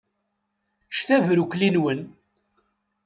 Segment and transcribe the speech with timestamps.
[0.89, 2.01] Ččet abrukli-nwen!